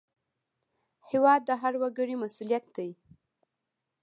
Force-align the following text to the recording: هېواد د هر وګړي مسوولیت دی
هېواد 1.09 1.41
د 1.45 1.51
هر 1.61 1.73
وګړي 1.81 2.15
مسوولیت 2.21 2.65
دی 2.75 2.89